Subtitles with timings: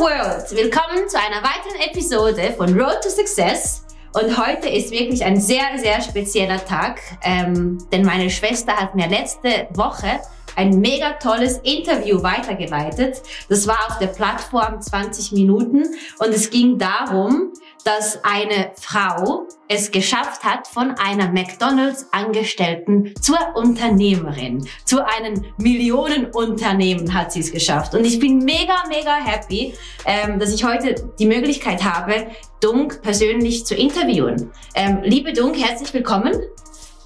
[0.00, 0.50] World!
[0.52, 3.84] Willkommen zu einer weiteren Episode von Road to Success.
[4.14, 9.08] Und heute ist wirklich ein sehr, sehr spezieller Tag, ähm, denn meine Schwester hat mir
[9.08, 10.20] letzte Woche
[10.60, 13.22] ein mega tolles Interview weitergeleitet.
[13.48, 15.84] Das war auf der Plattform 20 Minuten
[16.18, 17.54] und es ging darum,
[17.84, 27.32] dass eine Frau es geschafft hat, von einer McDonalds-Angestellten zur Unternehmerin, zu einem Millionenunternehmen hat
[27.32, 27.94] sie es geschafft.
[27.94, 29.72] Und ich bin mega, mega happy,
[30.04, 32.26] ähm, dass ich heute die Möglichkeit habe,
[32.60, 34.50] Dunk persönlich zu interviewen.
[34.74, 36.34] Ähm, liebe Dunk, herzlich willkommen.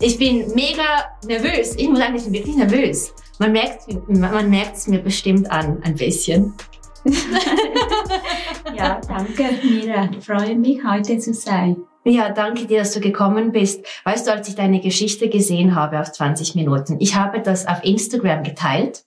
[0.01, 1.77] Ich bin mega nervös.
[1.77, 3.15] Ich muss sagen, ich bin wirklich nervös.
[3.39, 6.55] Man merkt, man merkt es mir bestimmt an, ein bisschen.
[8.77, 10.09] ja, danke, Mira.
[10.17, 11.77] Ich freue mich, heute zu sein.
[12.05, 13.85] Ja, danke dir, dass du gekommen bist.
[14.05, 17.83] Weißt du, als ich deine Geschichte gesehen habe auf 20 Minuten, ich habe das auf
[17.83, 19.03] Instagram geteilt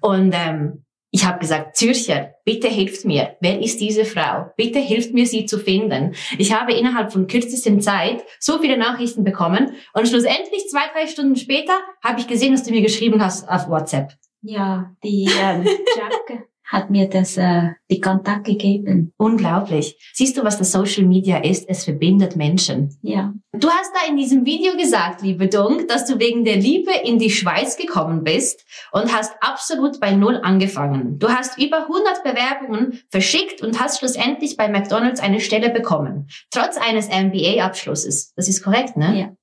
[0.00, 0.84] und ähm,
[1.16, 3.36] ich habe gesagt, Zürcher, bitte hilft mir.
[3.40, 4.50] Wer ist diese Frau?
[4.58, 6.14] Bitte hilft mir, sie zu finden.
[6.36, 11.36] Ich habe innerhalb von kürzester Zeit so viele Nachrichten bekommen und schlussendlich zwei, drei Stunden
[11.36, 11.72] später
[12.04, 14.12] habe ich gesehen, dass du mir geschrieben hast auf WhatsApp.
[14.42, 15.64] Ja, die ähm,
[15.96, 19.12] Jack hat mir das äh, die Kontakt gegeben.
[19.16, 19.96] Unglaublich.
[20.12, 21.68] Siehst du, was das Social Media ist?
[21.68, 22.98] Es verbindet Menschen.
[23.02, 23.32] Ja.
[23.52, 27.18] Du hast da in diesem Video gesagt, liebe Dunk, dass du wegen der Liebe in
[27.18, 31.18] die Schweiz gekommen bist und hast absolut bei Null angefangen.
[31.18, 36.26] Du hast über 100 Bewerbungen verschickt und hast schlussendlich bei McDonald's eine Stelle bekommen.
[36.50, 38.34] Trotz eines MBA-Abschlusses.
[38.34, 39.18] Das ist korrekt, ne?
[39.18, 39.36] Ja.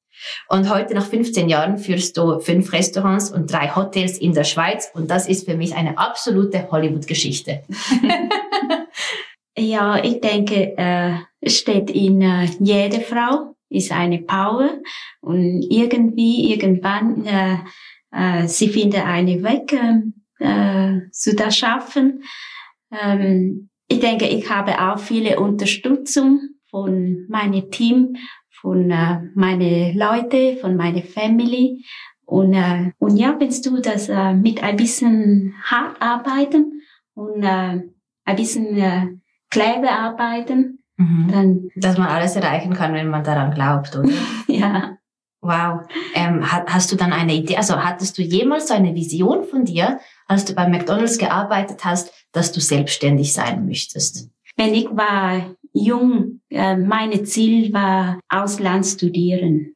[0.49, 4.91] Und heute nach 15 Jahren führst du fünf Restaurants und drei Hotels in der Schweiz.
[4.93, 7.63] Und das ist für mich eine absolute Hollywood-Geschichte.
[9.57, 11.13] ja, ich denke, äh,
[11.49, 14.69] steht in äh, jede Frau ist eine Power
[15.21, 17.57] und irgendwie, irgendwann, äh,
[18.11, 20.01] äh, sie findet einen Weg äh,
[20.39, 22.23] äh, zu das schaffen.
[22.91, 28.15] Ähm, ich denke, ich habe auch viele Unterstützung von meinem Team
[28.63, 31.85] von äh, meine Leute, von meiner Family.
[32.25, 36.81] Und, äh, und ja, wenn du das äh, mit ein bisschen hart arbeiten
[37.13, 37.81] und äh,
[38.23, 39.07] ein bisschen äh,
[39.49, 41.27] clever arbeiten, mhm.
[41.29, 41.69] dann...
[41.75, 44.09] Dass man alles erreichen kann, wenn man daran glaubt, oder?
[44.47, 44.97] ja.
[45.41, 45.81] Wow.
[46.15, 49.99] Ähm, hast du dann eine Idee, also hattest du jemals so eine Vision von dir,
[50.25, 54.29] als du bei McDonald's gearbeitet hast, dass du selbstständig sein möchtest?
[54.55, 59.75] Wenn ich war jung, äh, meine Ziel war Ausland studieren.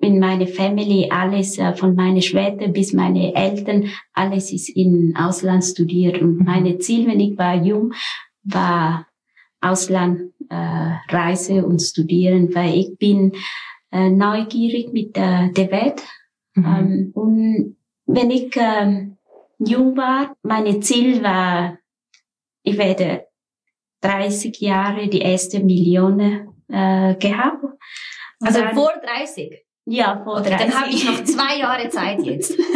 [0.00, 5.64] In meiner Family alles, äh, von meiner Schwester bis meine Eltern, alles ist in Ausland
[5.64, 6.20] studiert.
[6.20, 6.44] Und mhm.
[6.44, 7.92] meine Ziel, wenn ich war jung,
[8.44, 9.06] war
[9.60, 13.32] Ausland äh, Reise und studieren, weil ich bin
[13.90, 16.02] äh, neugierig mit äh, der Welt.
[16.54, 16.64] Mhm.
[16.64, 17.76] Ähm, und
[18.06, 19.06] wenn ich äh,
[19.58, 21.78] jung war, meine Ziel war,
[22.64, 23.26] ich werde
[24.02, 26.20] 30 Jahre die erste Million
[26.68, 27.64] äh, gehabt.
[28.40, 29.64] Also dann, vor 30?
[29.86, 30.58] Ja, vor 30.
[30.58, 32.58] Dann habe ich noch zwei Jahre Zeit jetzt.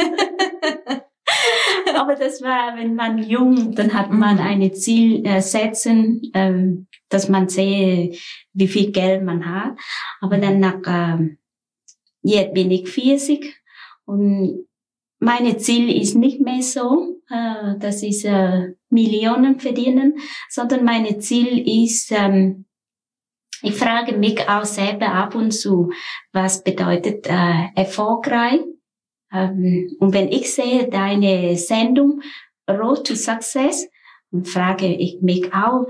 [1.95, 7.29] Aber das war, wenn man jung, dann hat man eine Ziel äh, setzen, ähm, dass
[7.29, 8.17] man sehe,
[8.53, 9.79] wie viel Geld man hat.
[10.21, 11.39] Aber dann nach, ähm,
[12.23, 13.55] jetzt bin ich 40
[14.05, 14.67] und
[15.19, 20.19] meine Ziel ist nicht mehr so, äh, das ist äh, Millionen verdienen,
[20.49, 22.67] sondern meine Ziel ist, ähm,
[23.63, 25.91] ich frage mich auch selber ab und zu,
[26.33, 28.61] was bedeutet äh, erfolgreich?
[29.33, 32.21] Ähm, und wenn ich sehe deine Sendung
[32.69, 33.89] Road to Success,
[34.45, 35.87] frage ich mich auch,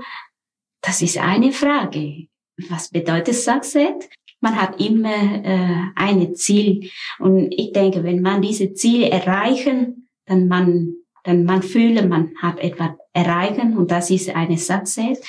[0.81, 2.27] das ist eine Frage.
[2.69, 4.09] Was bedeutet Success?
[4.39, 6.89] Man hat immer äh, ein Ziel.
[7.19, 10.93] Und ich denke, wenn man diese Ziele erreichen, dann man,
[11.23, 15.21] dann man fühle, man hat etwas erreichen und das ist eine Success.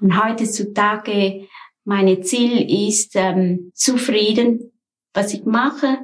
[0.00, 1.48] Und heutzutage
[1.84, 4.72] meine Ziel ist ähm, zufrieden,
[5.12, 5.98] was ich mache.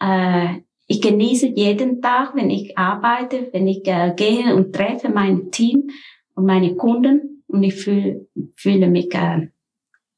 [0.00, 5.50] Äh, ich genieße jeden Tag, wenn ich arbeite, wenn ich äh, gehe und treffe mein
[5.50, 5.90] Team
[6.34, 9.48] und meine Kunden und ich fühle, fühle mich äh,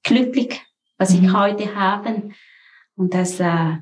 [0.02, 0.60] glücklich
[0.98, 1.24] was mhm.
[1.24, 2.30] ich heute habe.
[2.96, 3.76] Und das, äh,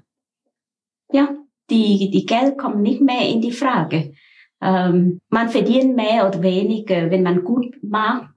[1.13, 1.29] ja,
[1.71, 4.13] die, die Geld kommt nicht mehr in die Frage.
[4.61, 8.31] Ähm, man verdient mehr oder weniger, wenn man gut macht,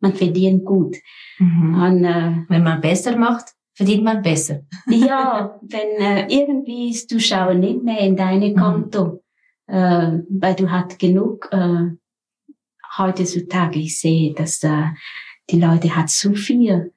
[0.00, 0.96] man verdient gut.
[1.38, 1.82] Mhm.
[1.82, 4.62] Und, äh, wenn man besser macht, verdient man besser.
[4.86, 8.56] ja, wenn äh, irgendwie du schaust nicht mehr in deine mhm.
[8.56, 9.22] Konto,
[9.66, 9.74] mhm.
[9.74, 11.90] äh, weil du hast genug äh,
[12.98, 13.78] heutzutage.
[13.78, 14.88] Ich sehe, dass äh,
[15.50, 16.92] die Leute hat zu viel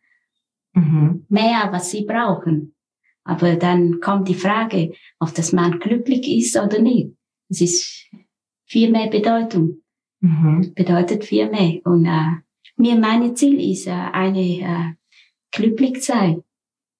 [0.75, 1.25] mhm.
[1.30, 2.75] mehr, was sie brauchen.
[3.24, 7.10] Aber dann kommt die Frage, ob das Mann glücklich ist oder nicht.
[7.50, 8.10] Es ist
[8.66, 9.81] viel mehr Bedeutung.
[10.19, 10.74] Mhm.
[10.75, 11.81] Bedeutet viel mehr.
[11.86, 12.42] Und äh,
[12.77, 14.94] mir mein Ziel ist äh, eine äh,
[15.51, 16.44] glücklich sein.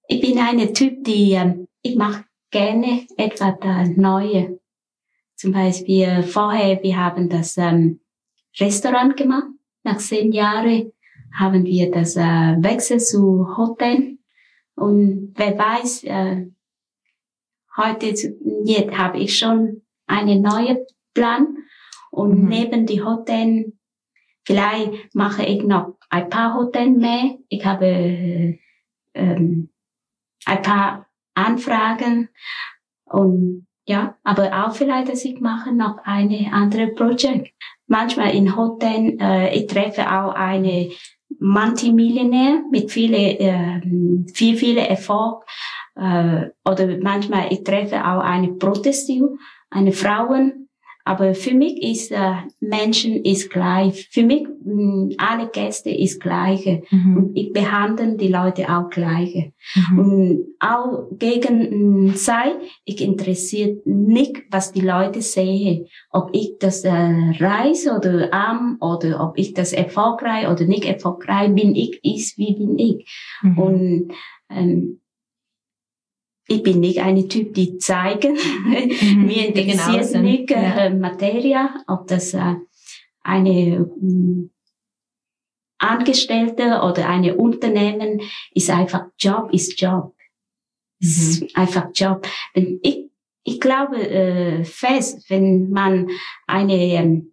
[0.08, 4.58] Ich bin eine Typ, die äh, ich mache gerne etwas äh, Neue.
[5.36, 8.00] Zum Beispiel vorher, wir haben das ähm,
[8.58, 9.48] Restaurant gemacht.
[9.84, 10.92] Nach zehn Jahren
[11.38, 14.18] haben wir das äh, Wechsel zu Hotel.
[14.74, 16.46] Und wer weiß, äh,
[17.76, 18.06] heute
[18.64, 20.78] jetzt habe ich schon einen neuen
[21.14, 21.58] Plan.
[22.10, 22.48] Und mhm.
[22.48, 23.72] neben die Hotel,
[24.44, 27.36] vielleicht mache ich noch ein paar Hotel mehr.
[27.48, 28.58] Ich habe äh,
[29.14, 29.70] ähm,
[30.46, 32.28] ein paar Anfragen
[33.04, 37.54] und ja, aber auch vielleicht, dass ich mache noch eine andere Projekt.
[37.86, 40.90] Manchmal in Hotel, äh, ich treffe auch eine
[41.40, 43.80] Multimillionär mit viele, äh,
[44.32, 45.44] viel, viele Erfolg.
[45.94, 49.38] Äh, oder manchmal ich treffe auch eine Protestin,
[49.70, 50.68] eine Frauen,
[51.06, 54.08] aber für mich ist äh, Menschen ist gleich.
[54.10, 57.16] Für mich mh, hm, alle Gäste ist gleiche mhm.
[57.16, 59.52] und ich behandle die Leute auch gleiche.
[59.76, 59.98] Mhm.
[59.98, 62.54] Und auch gegen mh, hm, sei
[62.84, 69.20] ich interessiert nicht, was die Leute sehen, ob ich das äh, reich oder arm oder
[69.20, 71.76] ob ich das erfolgreich oder nicht erfolgreich bin.
[71.76, 73.08] Ich ist wie bin ich.
[73.42, 73.58] Mhm.
[73.58, 74.12] Und
[74.50, 75.00] ähm,
[76.48, 78.34] ich bin nicht eine Typ, die zeigen.
[78.34, 80.90] Mhm, Mir interessiert nicht äh, ja.
[80.90, 82.54] Materie, ob das äh,
[83.22, 84.48] eine äh,
[85.78, 88.20] Angestellte oder eine Unternehmen
[88.52, 90.14] ist einfach Job ist Job.
[91.00, 91.08] Mhm.
[91.08, 92.26] Ist einfach Job.
[92.54, 93.10] Wenn ich,
[93.42, 96.08] ich glaube äh, fest, wenn man
[96.46, 97.32] eine ähm,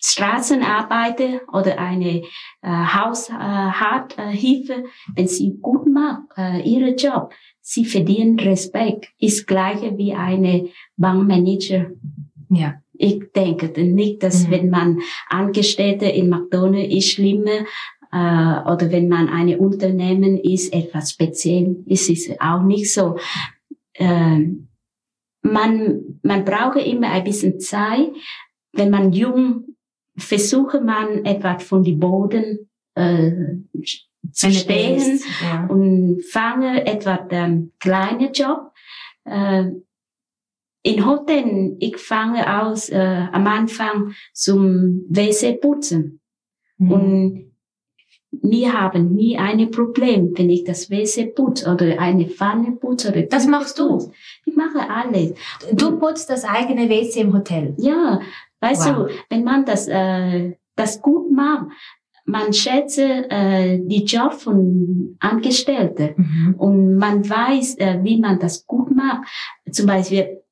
[0.00, 2.22] Straßenarbeiter oder eine
[2.62, 4.84] äh, Haushilfe, äh,
[5.14, 7.32] wenn sie gut macht, äh, ihren Job,
[7.68, 11.90] sie verdienen Respekt, ist gleiche wie eine Bankmanager.
[12.48, 12.80] Ja.
[12.94, 14.50] Ich denke nicht, dass mhm.
[14.50, 17.66] wenn man Angestellte in McDonald's ist schlimmer,
[18.10, 23.18] äh, oder wenn man eine Unternehmen ist, etwas speziell, ist es auch nicht so.
[23.92, 24.46] Äh,
[25.42, 28.08] man, man braucht immer ein bisschen Zeit.
[28.72, 29.76] Wenn man jung,
[30.16, 33.30] versuche man etwas von die Boden äh,
[34.32, 35.66] zu stehen ja.
[35.66, 38.72] und fange etwa den kleinen Job.
[39.24, 39.70] Äh,
[40.82, 46.20] in Hotel, ich fange aus äh, am Anfang zum WC putzen.
[46.78, 46.92] Mhm.
[46.92, 47.48] Und
[48.30, 53.10] wir haben nie ein Problem, wenn ich das WC putze oder eine Pfanne putze.
[53.10, 54.12] Oder das machst du?
[54.44, 55.34] Ich mache alles.
[55.72, 57.74] Du putzt das eigene WC im Hotel?
[57.78, 58.20] Ja,
[58.60, 59.08] weißt wow.
[59.08, 61.66] du, wenn man das, äh, das gut macht,
[62.28, 66.54] man schätze äh, die Job von Angestellten mhm.
[66.58, 69.26] und man weiß, äh, wie man das gut macht.
[69.70, 70.42] Zum Beispiel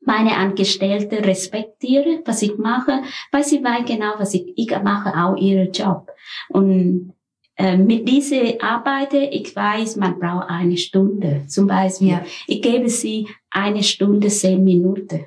[0.00, 3.02] meine Angestellte respektiere, was ich mache,
[3.32, 6.12] weil sie weiß genau, was ich, ich mache auch ihren Job.
[6.48, 7.12] Und
[7.56, 11.44] äh, mit dieser Arbeit, ich weiß, man braucht eine Stunde.
[11.48, 12.24] Zum Beispiel, ja.
[12.46, 15.26] ich gebe sie eine Stunde, zehn Minuten.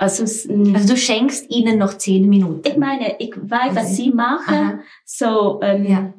[0.00, 2.66] Also, also du schenkst ihnen noch zehn Minuten.
[2.66, 4.54] Ich meine, ich weiß, was sie machen.
[4.54, 4.80] Aha.
[5.04, 6.14] So, ähm, ja.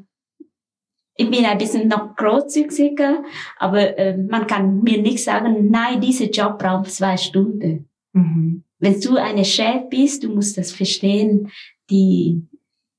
[1.16, 3.24] ich bin ein bisschen noch großzügiger,
[3.58, 7.90] aber äh, man kann mir nicht sagen, nein, dieser Job braucht zwei Stunden.
[8.14, 8.64] Mhm.
[8.78, 11.50] Wenn du eine Chef bist, du musst das verstehen,
[11.90, 12.40] die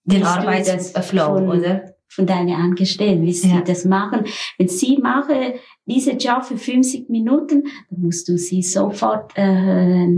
[0.02, 1.94] den Arbeitsflow, oder?
[2.08, 3.60] Von deinen Angestellten, wie sie ja.
[3.60, 4.24] das machen.
[4.58, 5.54] Wenn sie machen
[5.86, 10.08] diese Job für 50 Minuten, dann musst du sie sofort äh,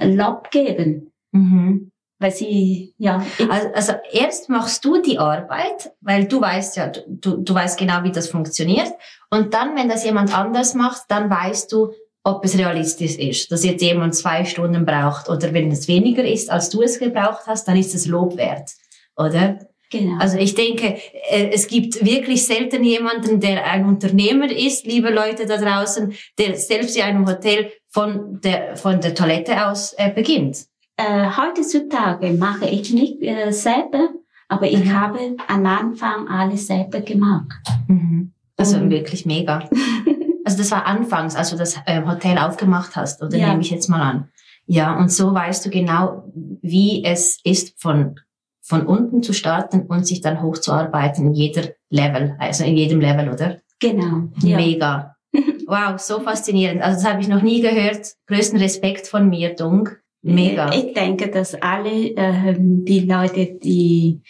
[0.00, 1.12] Lob geben.
[1.32, 1.90] Mhm.
[2.20, 3.24] Weil sie, ja.
[3.50, 8.02] Also, also, erst machst du die Arbeit, weil du weißt ja, du, du weißt genau,
[8.04, 8.92] wie das funktioniert.
[9.30, 11.92] Und dann, wenn das jemand anders macht, dann weißt du,
[12.24, 16.50] ob es realistisch ist, dass jetzt jemand zwei Stunden braucht oder wenn es weniger ist,
[16.50, 18.70] als du es gebraucht hast, dann ist es Lob wert,
[19.16, 19.58] oder?
[19.90, 20.18] Genau.
[20.18, 20.98] Also ich denke,
[21.28, 26.56] äh, es gibt wirklich selten jemanden, der ein Unternehmer ist, liebe Leute da draußen, der
[26.56, 30.66] selbst in einem Hotel von der, von der Toilette aus äh, beginnt?
[30.96, 34.08] Äh, heutzutage mache ich nicht äh, selber,
[34.48, 35.00] aber ich mhm.
[35.00, 37.52] habe am Anfang alles selber gemacht.
[37.86, 38.32] Mhm.
[38.56, 39.68] Also Und wirklich mega.
[40.44, 43.50] also das war anfangs, als du das äh, Hotel aufgemacht hast, oder ja.
[43.50, 44.28] nehme ich jetzt mal an.
[44.66, 46.24] Ja, und so weißt du genau,
[46.62, 48.16] wie es ist, von,
[48.60, 53.30] von unten zu starten und sich dann hochzuarbeiten in jeder Level, also in jedem Level,
[53.30, 53.58] oder?
[53.78, 54.30] Genau.
[54.42, 54.56] Ja.
[54.56, 55.13] Mega.
[55.66, 56.82] Wow, so faszinierend.
[56.82, 58.14] Also das habe ich noch nie gehört.
[58.26, 59.88] Größten Respekt von mir, Dung.
[60.22, 60.72] Mega.
[60.72, 64.20] Ich denke, dass alle ähm, die Leute, die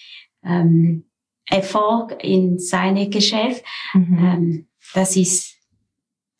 [0.44, 1.04] ähm,
[1.48, 4.18] Erfolg in seinem Geschäft, mhm.
[4.18, 5.54] ähm, das ist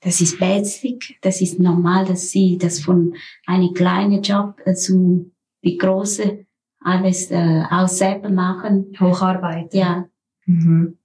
[0.01, 3.15] das ist basic, das ist normal, dass sie das von
[3.47, 5.33] einem kleinen Job äh, zu
[5.65, 6.47] die große
[6.81, 8.93] alles äh, auch selber machen.
[9.01, 9.79] Hocharbeiten.
[9.79, 10.05] Ja.
[10.45, 10.99] Mhm.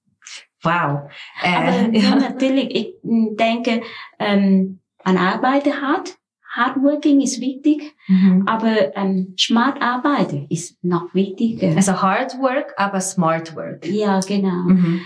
[0.63, 1.09] Wow.
[1.41, 2.15] Äh, Aber ja.
[2.15, 3.81] natürlich, ich mm, denke,
[4.19, 6.17] ähm, an Arbeiten hart.
[6.51, 8.47] Hardworking ist wichtig, Mhm.
[8.47, 11.75] aber ähm, smart arbeiten ist noch wichtiger.
[11.75, 13.85] Also Hard Work, aber Smart Work.
[13.85, 14.63] ja, genau.
[14.67, 15.01] Mhm.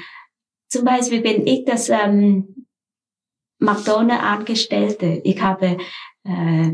[0.70, 2.66] Zum Beispiel, wenn ich das ähm,
[3.60, 5.78] McDonald's Angestellte, ich habe
[6.24, 6.72] äh,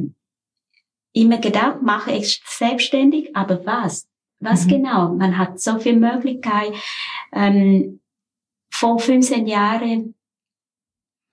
[1.13, 4.07] immer gedacht, mache ich selbstständig, aber was?
[4.39, 4.69] Was Mhm.
[4.69, 5.13] genau?
[5.15, 6.74] Man hat so viel Möglichkeit.
[7.33, 8.00] Ähm,
[8.79, 10.15] vor 15 Jahren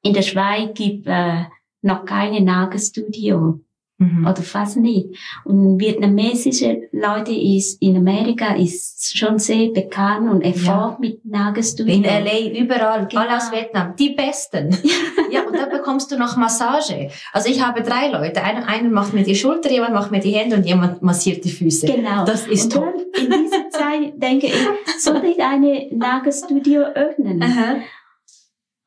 [0.02, 1.44] in der Schweiz gibt äh,
[1.82, 3.60] noch keine Nagelstudio
[3.98, 4.26] Mhm.
[4.26, 5.08] oder fast nicht.
[5.44, 11.94] Und vietnamesische Leute ist in Amerika ist schon sehr bekannt und Erfolg mit Nagelstudio.
[11.94, 13.22] In LA, überall, Genau.
[13.22, 14.68] alle aus Vietnam, die Besten.
[15.32, 17.08] ja, und dann bekommst du noch Massage.
[17.32, 18.42] Also ich habe drei Leute.
[18.42, 21.50] Einer, einer macht mir die Schulter, jemand macht mir die Hände und jemand massiert die
[21.50, 21.86] Füße.
[21.86, 22.26] Genau.
[22.26, 22.94] Das ist und top.
[23.30, 23.45] dann
[23.78, 24.68] Zeit denke ich,
[24.98, 27.42] sollte ich eine Nagelstudio öffnen?
[27.42, 27.76] Aha.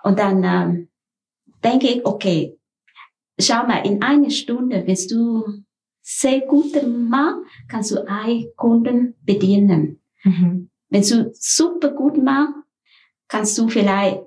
[0.03, 0.89] Und dann ähm,
[1.63, 2.57] denke ich, okay,
[3.39, 5.63] schau mal, in einer Stunde, wenn du
[6.01, 10.01] sehr gut machst, kannst du einen Kunden bedienen.
[10.23, 10.69] Mhm.
[10.89, 12.55] Wenn du super gut machst,
[13.27, 14.21] kannst du vielleicht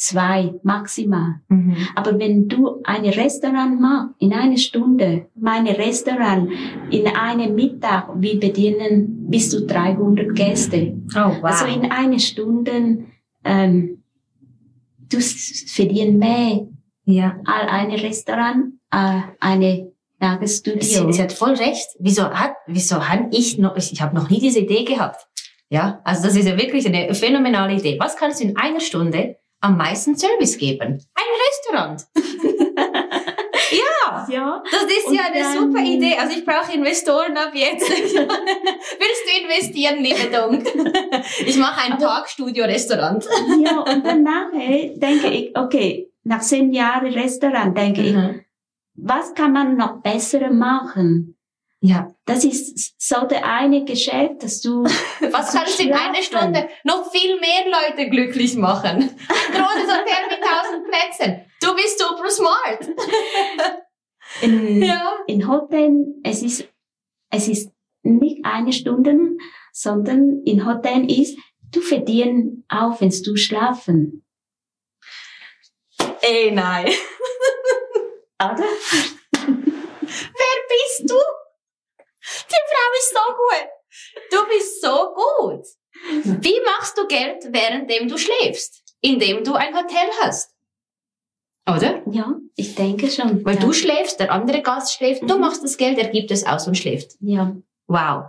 [0.00, 1.40] zwei maximal.
[1.48, 1.76] Mhm.
[1.94, 6.50] Aber wenn du ein Restaurant machst, in einer Stunde, meine Restaurant,
[6.90, 10.94] in einem Mittag, wir bedienen bis zu 300 Gäste.
[11.14, 11.44] Oh, wow.
[11.44, 13.04] Also in einer Stunde,
[13.44, 14.02] ähm,
[15.10, 16.66] du verdienst mehr
[17.04, 17.38] ja.
[17.44, 20.80] als ein Restaurant, äh, eine Nagelstudio.
[20.80, 21.88] Sie, sie hat voll recht.
[21.98, 25.26] Wieso hat, wieso habe ich noch, ich, ich habe noch nie diese Idee gehabt.
[25.68, 27.98] Ja, also das ist ja wirklich eine phänomenale Idee.
[28.00, 31.04] Was kannst du in einer Stunde am meisten Service geben?
[31.14, 32.06] Ein Restaurant.
[33.70, 34.26] ja.
[34.30, 36.16] ja, Das ist Und ja eine dann- super Idee.
[36.18, 37.88] Also ich brauche Investoren ab jetzt.
[37.90, 40.66] Willst du investieren, liebe Dunk?
[41.46, 43.26] Ich mache ein Tagstudio-Restaurant.
[43.64, 48.44] ja, und dann nachher denke ich, okay, nach zehn Jahren Restaurant denke ich, Mhm.
[48.94, 51.36] was kann man noch besser machen?
[51.82, 52.14] Ja.
[52.26, 54.84] Das ist so der eine Geschäft, dass du
[55.30, 56.22] Was kannst du in einer.
[56.22, 58.98] Stunde noch viel mehr Leute glücklich machen?
[59.28, 61.46] Großes Hotel mit tausend Plätzen.
[61.62, 62.86] Du bist super smart.
[64.42, 65.12] in, Ja.
[65.26, 66.68] in Hotel, es ist,
[67.30, 67.72] es ist
[68.02, 69.16] nicht eine Stunde,
[69.72, 71.38] sondern in Hotel ist,
[71.72, 74.24] du verdienst auch, wenn du schlafen.
[76.20, 76.86] Ey, nein.
[78.38, 78.64] Oder?
[79.32, 81.14] Wer bist du?
[82.50, 83.68] Die Frau ist so gut.
[84.30, 85.66] Du bist so gut.
[86.42, 88.82] Wie machst du Geld, währenddem du schläfst?
[89.00, 90.54] Indem du ein Hotel hast.
[91.68, 92.02] Oder?
[92.10, 93.44] Ja, ich denke schon.
[93.44, 93.60] Weil ja.
[93.60, 95.40] du schläfst, der andere Gast schläft, du Mhm.
[95.40, 97.12] machst das Geld, er gibt es aus und schläft.
[97.20, 97.54] Ja.
[97.86, 98.24] Wow.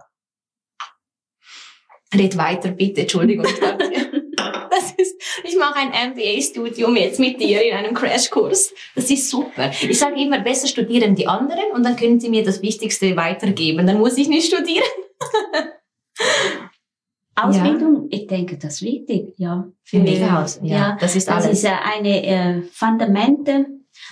[2.13, 3.01] Red weiter, bitte.
[3.01, 3.45] Entschuldigung.
[5.43, 8.73] ich Das ist, mache ein MBA-Studium jetzt mit dir in einem Crashkurs.
[8.95, 9.71] Das ist super.
[9.81, 13.85] Ich sage immer, besser studieren die anderen und dann können sie mir das Wichtigste weitergeben.
[13.87, 14.83] Dann muss ich nicht studieren.
[17.35, 19.67] Ausbildung, ich denke, das ist wichtig, ja.
[19.83, 19.99] Für
[20.39, 20.59] aus.
[20.63, 21.57] Ja, Ja, das ist Das alles.
[21.59, 23.65] ist ja eine äh, Fundamente.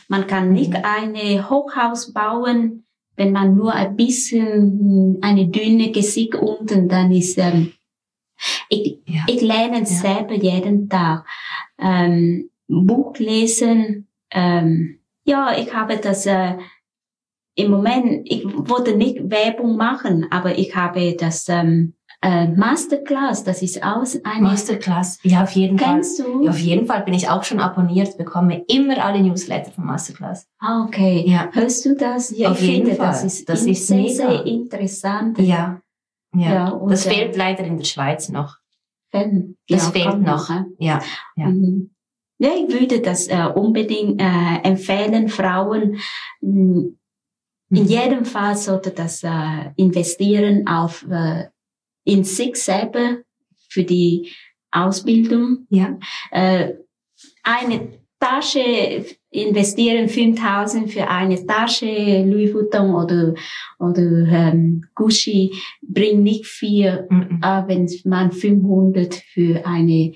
[0.08, 0.84] Man kann nicht Mhm.
[0.84, 7.74] eine Hochhaus bauen, wenn man nur ein bisschen eine dünne Gesicht unten, dann ist ähm,
[8.70, 9.22] ich, Ja.
[9.28, 11.26] ich lerne selber jeden Tag
[11.80, 14.08] ähm, Buch lesen.
[14.32, 16.56] Ähm, ja, ich habe das äh,
[17.56, 18.22] im Moment.
[18.26, 23.44] Ich wollte nicht Werbung machen, aber ich habe das ähm, äh, Masterclass.
[23.44, 24.42] Das ist aus eine.
[24.42, 25.20] Masterclass.
[25.24, 25.94] Ja, auf jeden Fall.
[25.96, 26.44] Kennst du?
[26.44, 30.48] Ja, auf jeden Fall bin ich auch schon abonniert, bekomme immer alle Newsletter von Masterclass.
[30.60, 31.24] Ah, okay.
[31.28, 31.50] Ja.
[31.54, 32.30] Hörst du das?
[32.38, 33.08] Ja, Auf ich jeden finde, Fall.
[33.08, 34.14] das ist, Das ist sehr, mega.
[34.14, 35.40] sehr interessant.
[35.40, 35.82] Ja.
[36.36, 36.54] Ja.
[36.54, 38.58] Ja, das äh, fehlt leider in der Schweiz noch.
[39.12, 40.50] Wenn, Das ja, fehlt kommt noch.
[40.50, 40.64] äh.
[40.80, 41.02] Ja.
[41.36, 41.48] Ja.
[41.48, 41.92] Mhm.
[42.42, 45.98] Ja, ich würde das äh, unbedingt äh, empfehlen, Frauen.
[46.42, 46.92] mh,
[47.72, 47.86] In Mhm.
[47.86, 51.50] jedem Fall sollte das äh, investieren auf äh,
[52.04, 53.18] in sich selber
[53.68, 54.32] für die
[54.72, 55.68] Ausbildung.
[55.70, 56.00] Ja.
[56.32, 56.74] Äh,
[57.44, 63.34] eine Tasche investieren 5000 für eine Tasche Louis Vuitton oder
[63.80, 67.42] oder ähm, Gucci bringt nicht viel, Mhm.
[67.44, 70.14] äh, wenn man 500 für eine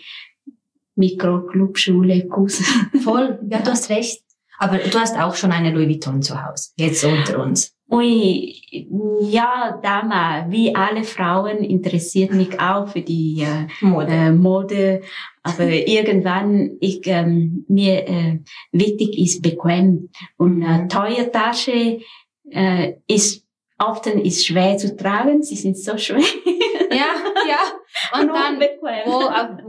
[0.96, 2.62] Mikroclubschule Kurs.
[3.04, 4.22] Voll, ja, du hast recht.
[4.60, 6.70] Aber du hast auch schon eine Louis Vuitton zu Hause.
[6.78, 7.76] Jetzt unter uns.
[7.92, 8.56] Ui,
[9.22, 14.08] ja, damals, wie alle Frauen, interessiert mich auch für die äh, Mode.
[14.12, 15.02] äh, Mode.
[15.44, 18.40] Aber irgendwann, ich, ähm, mir äh,
[18.72, 20.10] wichtig ist bequem.
[20.38, 20.90] Und äh, Mhm.
[20.90, 22.00] teure Tasche
[22.50, 23.44] äh, ist
[23.78, 25.44] oft ist schwer zu tragen.
[25.44, 26.24] Sie sind so schwer.
[26.90, 27.14] Ja,
[27.48, 27.60] ja.
[28.20, 29.20] Und, und dann, wo,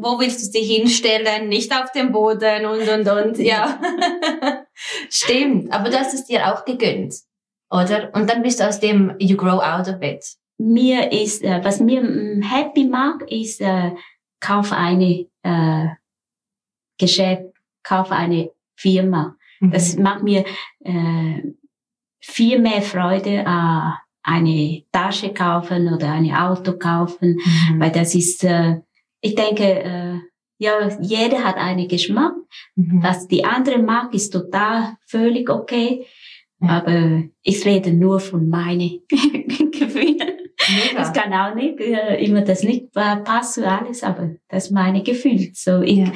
[0.01, 1.49] wo willst du dich hinstellen?
[1.49, 3.81] Nicht auf dem Boden und, und, und, ja.
[5.11, 5.73] Stimmt.
[5.73, 7.15] Aber du hast es dir auch gegönnt,
[7.71, 8.11] oder?
[8.15, 10.25] Und dann bist du aus dem You Grow Out of It.
[10.59, 12.03] Mir ist, äh, was mir
[12.43, 13.91] happy mag, ist, äh,
[14.45, 15.87] kauf eine, äh,
[16.99, 17.45] Geschäft,
[17.83, 19.37] kauf eine Firma.
[19.61, 19.71] Mhm.
[19.71, 20.45] Das macht mir,
[20.85, 21.43] äh,
[22.21, 23.91] viel mehr Freude, äh,
[24.23, 27.81] eine Tasche kaufen oder ein Auto kaufen, mhm.
[27.81, 28.81] weil das ist, äh,
[29.21, 30.19] ich denke, äh,
[30.59, 32.35] ja, jeder hat einen Geschmack.
[32.75, 33.03] Mhm.
[33.03, 36.07] Was die andere mag, ist total völlig okay.
[36.61, 36.69] Ja.
[36.79, 40.44] Aber ich rede nur von meinen Gefühlen.
[40.95, 45.03] Das kann auch nicht äh, immer das nicht passt zu alles, aber das ist meine
[45.03, 45.51] Gefühl.
[45.55, 46.13] So ich, ja.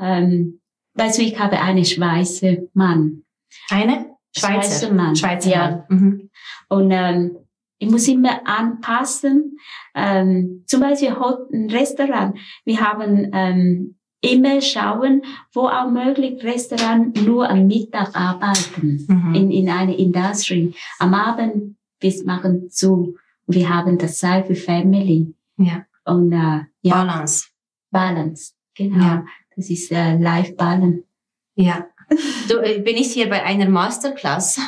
[0.00, 0.60] ähm,
[0.94, 3.22] weißt du, ich habe einen Schweizer Mann.
[3.70, 4.16] Eine?
[4.36, 5.16] Schweizer, Schweizer Mann.
[5.16, 5.84] Schweizer ja.
[5.88, 6.00] Mann.
[6.00, 6.30] Mhm.
[6.68, 7.36] Und ähm,
[7.78, 9.58] ich muss immer anpassen.
[9.94, 12.38] Ähm, zum Beispiel ein Restaurant.
[12.64, 19.34] Wir haben ähm, immer schauen, wo auch möglich Restaurant nur am Mittag arbeiten mhm.
[19.34, 20.74] in, in einer Industrie.
[20.98, 23.16] Am Abend bis machen zu.
[23.46, 25.34] Wir haben das Zeit für Family.
[25.56, 25.86] Ja.
[26.04, 26.94] Und äh, ja.
[26.94, 27.46] Balance.
[27.90, 28.52] Balance.
[28.74, 29.04] Genau.
[29.04, 29.24] Ja.
[29.56, 31.04] Das ist äh, Life Balance.
[31.54, 31.86] Ja.
[32.48, 34.60] Du, äh, bin ich hier bei einer Masterclass.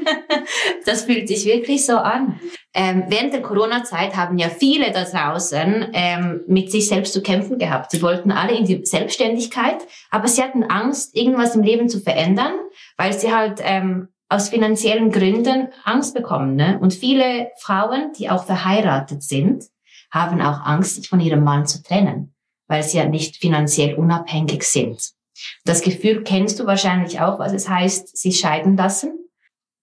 [0.84, 2.40] das fühlt sich wirklich so an.
[2.74, 7.58] Ähm, während der Corona-Zeit haben ja viele da draußen ähm, mit sich selbst zu kämpfen
[7.58, 7.92] gehabt.
[7.92, 12.52] Sie wollten alle in die Selbstständigkeit, aber sie hatten Angst, irgendwas im Leben zu verändern,
[12.96, 16.56] weil sie halt ähm, aus finanziellen Gründen Angst bekommen.
[16.56, 16.78] Ne?
[16.80, 19.64] Und viele Frauen, die auch verheiratet sind,
[20.10, 22.34] haben auch Angst, sich von ihrem Mann zu trennen,
[22.66, 25.12] weil sie ja nicht finanziell unabhängig sind.
[25.64, 29.28] Das Gefühl kennst du wahrscheinlich auch, was es heißt, sich scheiden lassen.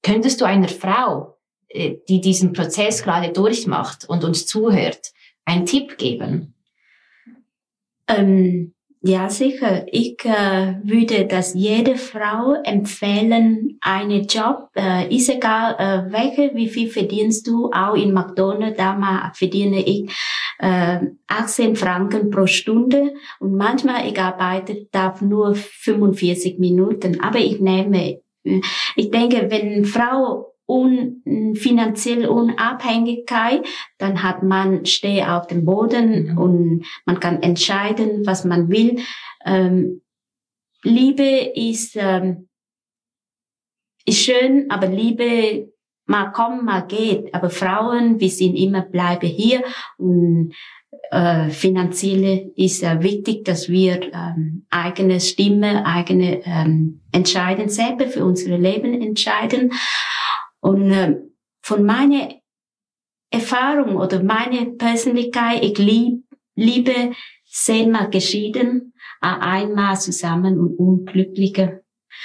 [0.01, 1.37] Könntest du einer Frau,
[1.69, 5.11] äh, die diesen Prozess gerade durchmacht und uns zuhört,
[5.45, 6.55] einen Tipp geben?
[8.07, 8.73] Ähm,
[9.05, 9.85] ja, sicher.
[9.91, 16.69] Ich äh, würde das jede Frau empfehlen, einen Job, äh, ist egal äh, welche, wie
[16.69, 20.09] viel verdienst du, auch in McDonald's, da mal verdiene ich
[20.59, 27.59] äh, 18 Franken pro Stunde und manchmal ich arbeite darf nur 45 Minuten, aber ich
[27.59, 28.61] nehme, äh,
[28.95, 33.65] ich denke, wenn Frau un, finanzielle Unabhängigkeit,
[33.97, 36.37] dann hat man stehe auf dem Boden mhm.
[36.37, 38.99] und man kann entscheiden, was man will.
[39.45, 40.01] Ähm,
[40.83, 42.49] Liebe ist, ähm,
[44.05, 45.73] ist schön, aber Liebe
[46.05, 47.33] mal kommt, mal geht.
[47.33, 49.63] Aber Frauen, wir sind immer bleibe hier
[49.97, 50.53] und
[51.11, 58.25] äh, finanzielle ist äh, wichtig, dass wir ähm, eigene Stimme, eigene ähm, Entscheiden selber für
[58.25, 59.71] unsere Leben entscheiden.
[60.63, 61.19] Und äh,
[61.61, 62.29] von meiner
[63.29, 66.23] Erfahrung oder meine Persönlichkeit, ich lieb,
[66.55, 67.11] liebe
[67.45, 71.81] zehnmal geschieden, einmal zusammen und unglücklicher.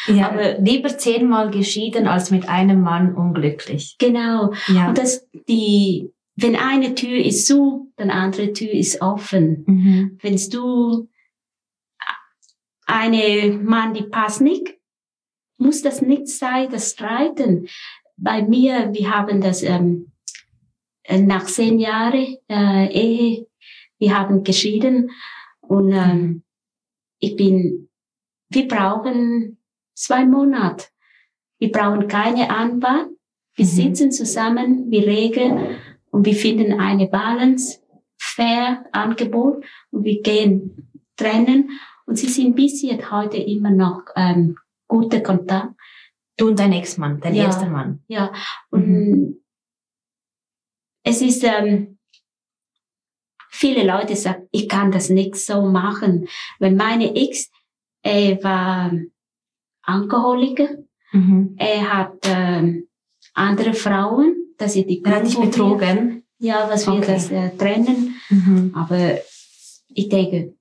[0.07, 3.97] Ja, aber lieber zehnmal geschieden als mit einem Mann unglücklich.
[3.99, 4.53] Genau.
[4.69, 4.89] Ja.
[4.89, 9.65] Und das, die, wenn eine Tür ist zu, dann andere Tür ist offen.
[9.67, 10.19] Mhm.
[10.23, 11.09] Wenn du
[12.87, 14.79] eine Mann, die passt nicht,
[15.59, 17.69] muss das nicht sein, das Streiten
[18.19, 20.13] bei mir, wir haben das ähm,
[21.05, 23.47] äh, nach zehn Jahren äh, Ehe,
[23.99, 25.11] wir haben geschieden
[25.61, 26.43] und ähm,
[27.21, 27.89] ich bin,
[28.51, 29.59] wir brauchen
[29.95, 30.87] zwei Monate.
[31.59, 33.09] Wir brauchen keine Anwalt.
[33.55, 33.71] Wir mhm.
[33.71, 35.77] sitzen zusammen, wir regeln
[36.11, 37.81] und wir finden eine Balance,
[38.17, 41.71] fair Angebot und wir gehen trennen.
[42.07, 45.75] Und sie sind bis jetzt heute immer noch ähm, gute Kontakt.
[46.39, 48.03] Du und dein Ex-Mann, dein ja, erster Mann.
[48.07, 48.33] Ja.
[48.71, 49.41] Und mhm.
[51.03, 51.99] es ist, ähm,
[53.51, 56.29] viele Leute sagen, ich kann das nicht so machen.
[56.61, 57.51] Weil meine Ex,
[58.03, 58.93] er war
[59.83, 60.69] Alkoholiker.
[61.13, 61.57] Mhm.
[61.59, 62.89] Er hat ähm,
[63.35, 66.25] andere Frauen, dass sie die Er hat dich betrogen.
[66.39, 68.15] Ja, was wir das äh, trennen.
[68.31, 68.73] Mhm.
[68.77, 69.19] Aber
[69.89, 70.55] ich denke,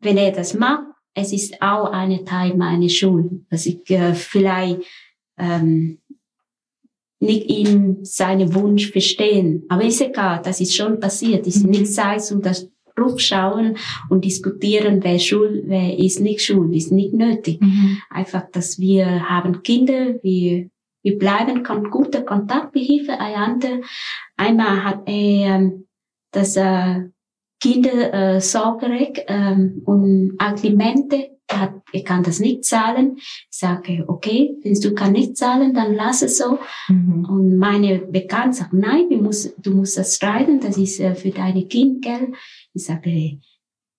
[0.00, 0.87] wenn er das macht,
[1.20, 4.82] es ist auch eine Teil meiner Schule, dass ich äh, vielleicht
[5.36, 5.98] ähm,
[7.20, 9.64] nicht in seinen Wunsch verstehen.
[9.68, 11.46] Aber ist egal, das ist schon passiert.
[11.46, 11.70] Es ist mhm.
[11.70, 12.70] nicht Zeit, um das
[13.16, 13.76] schauen
[14.10, 17.60] und diskutieren, wer schuld, wer ist nicht schuld, ist nicht nötig.
[17.60, 17.98] Mhm.
[18.10, 20.68] Einfach, dass wir haben Kinder, wir,
[21.02, 23.80] wir bleiben in guter Kontakt, wir helfen einander.
[24.36, 25.86] Einmal hat er ähm,
[26.32, 27.02] das äh,
[27.60, 28.40] Kinder äh,
[29.26, 33.16] ähm, und Alimente er, hat, er kann das nicht zahlen.
[33.16, 36.58] Ich sage, okay, wenn du kann nicht zahlen, dann lass es so.
[36.88, 37.26] Mhm.
[37.28, 41.30] Und meine Bekannte sagt, nein, du musst, du musst das streiten, das ist äh, für
[41.30, 42.32] deine Kind, gell?
[42.74, 43.38] Ich sage,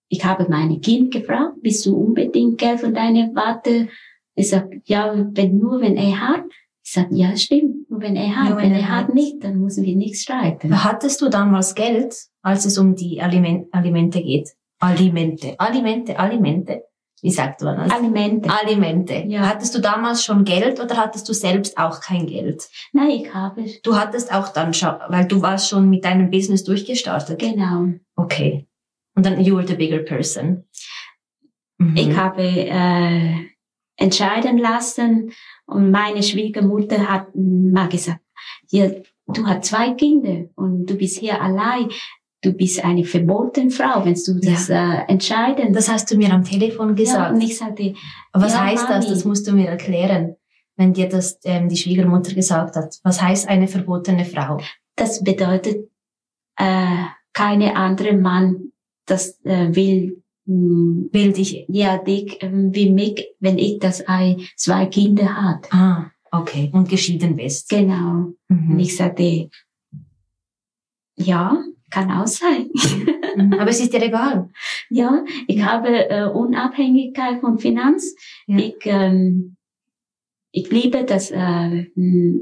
[0.09, 3.89] ich habe meine Kind gefragt, bist du unbedingt Geld von deiner Warte?
[4.35, 6.45] Ich sage, ja, wenn, nur wenn er hat.
[6.89, 8.49] Ich sage, ja, stimmt, nur wenn er hat.
[8.49, 10.83] Ja, wenn, wenn, er, er hat, hat nicht, dann müssen wir nicht streiten.
[10.83, 14.49] Hattest du damals Geld, als es um die Aliment, Alimente geht?
[14.79, 16.81] Alimente, Alimente, Alimente.
[17.21, 17.91] Wie sagt man das?
[17.91, 18.49] Alimente.
[18.49, 19.23] Alimente.
[19.27, 19.47] Ja.
[19.47, 22.67] Hattest du damals schon Geld oder hattest du selbst auch kein Geld?
[22.91, 23.65] Nein, ich habe.
[23.83, 27.37] Du hattest auch dann schon, weil du warst schon mit deinem Business durchgestartet.
[27.37, 27.93] Genau.
[28.15, 28.67] Okay.
[29.15, 30.63] Und dann you were the bigger person.
[31.77, 31.95] Mhm.
[31.95, 33.35] Ich habe äh,
[33.99, 35.33] entscheiden lassen
[35.69, 38.21] und meine Schwiegermutter hat mal gesagt,
[38.69, 38.89] ja,
[39.27, 41.89] du hast zwei Kinder und du bist hier allein
[42.41, 45.01] du bist eine verbotene Frau, wenn du das ja.
[45.01, 45.73] äh, entscheiden.
[45.73, 47.29] Das hast du mir am Telefon gesagt.
[47.29, 47.93] Ja, und ich sagte,
[48.33, 48.95] was ja, heißt Mami.
[48.95, 49.09] das?
[49.09, 50.35] Das musst du mir erklären,
[50.77, 52.95] wenn dir das ähm, die Schwiegermutter gesagt hat.
[53.03, 54.59] Was heißt eine verbotene Frau?
[54.95, 55.89] Das bedeutet,
[56.57, 57.03] äh,
[57.33, 58.71] keine andere Mann,
[59.05, 64.87] das äh, will will dich ja dich äh, wie mich, wenn ich das ein, zwei
[64.87, 65.71] Kinder hat.
[65.71, 66.69] Ah, okay.
[66.73, 67.69] Und geschieden bist.
[67.69, 68.33] Genau.
[68.47, 68.71] Mhm.
[68.71, 69.49] Und ich sagte,
[71.15, 72.69] ja, kann auch sein.
[73.35, 73.53] Mhm.
[73.53, 74.49] Aber es ist dir egal.
[74.89, 78.15] Ja, ich habe äh, Unabhängigkeit von Finanz.
[78.47, 78.57] Ja.
[78.57, 79.55] Ich, ähm,
[80.51, 81.37] ich liebe das äh,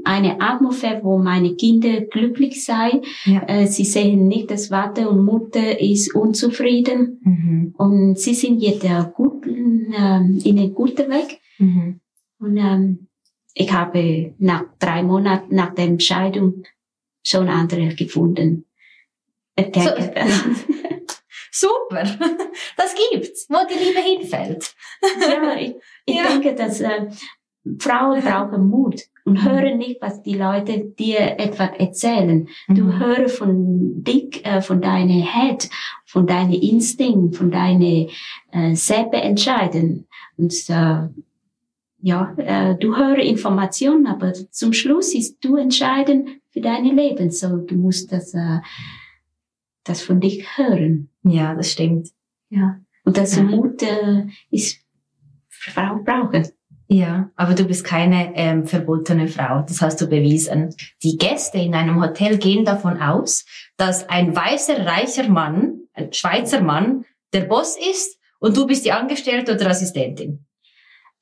[0.04, 3.02] eine Atmosphäre, wo meine Kinder glücklich sein.
[3.24, 3.42] Ja.
[3.46, 7.74] Äh, sie sehen nicht, dass Vater und Mutter ist unzufrieden mhm.
[7.76, 11.40] und sie sind jetzt äh, gut, äh, in einem guten Weg.
[11.58, 12.00] Mhm.
[12.38, 13.08] Und ähm,
[13.52, 16.62] ich habe nach drei Monaten nach der Entscheidung
[17.22, 18.64] schon andere gefunden.
[19.58, 19.90] So,
[21.50, 22.04] super,
[22.76, 24.72] das gibt's, wo die Liebe hinfällt.
[25.20, 25.74] ja, ich,
[26.06, 26.28] ich ja.
[26.28, 27.08] denke, dass äh,
[27.78, 32.48] Frauen brauchen Mut und hören nicht, was die Leute dir etwas erzählen.
[32.68, 32.98] Du mhm.
[32.98, 35.68] höre von dich, äh, von deiner Head,
[36.06, 38.08] von deinen Instinkt, von deinen
[38.52, 40.06] äh, selber entscheiden.
[40.36, 41.08] Und äh,
[42.00, 47.30] ja, äh, du höre Informationen, aber zum Schluss ist du entscheiden für deine Leben.
[47.30, 48.60] So, du musst das äh,
[49.88, 51.10] das von dich hören.
[51.22, 52.10] Ja, das stimmt.
[52.50, 52.80] Ja.
[53.04, 53.42] Und das ja.
[53.42, 54.84] Mut äh, ist
[55.48, 56.46] Frau brauchen.
[56.90, 59.62] Ja, aber du bist keine ähm, verbotene Frau.
[59.68, 60.74] Das hast du bewiesen.
[61.02, 63.44] Die Gäste in einem Hotel gehen davon aus,
[63.76, 68.92] dass ein weißer, reicher Mann, ein Schweizer Mann, der Boss ist und du bist die
[68.92, 70.46] Angestellte oder Assistentin.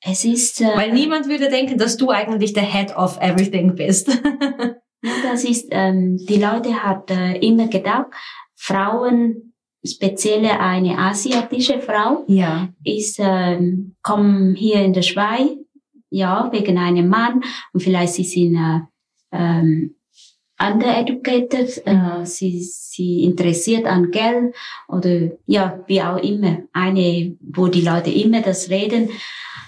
[0.01, 0.61] Es ist...
[0.61, 4.07] Äh, Weil niemand würde denken, dass du eigentlich der Head of everything bist.
[5.23, 8.07] das ist, ähm, die Leute hat äh, immer gedacht,
[8.55, 9.53] Frauen,
[9.85, 12.69] spezielle eine asiatische Frau, ja.
[12.83, 15.51] ist, ähm, kommen hier in der Schweiz,
[16.09, 17.41] ja, wegen einem Mann
[17.73, 18.79] und vielleicht sie sind äh,
[19.31, 19.96] ähm,
[20.59, 24.55] undereducated, äh, sie, sie interessiert an Geld
[24.87, 26.59] oder ja, wie auch immer.
[26.73, 29.09] Eine, wo die Leute immer das reden.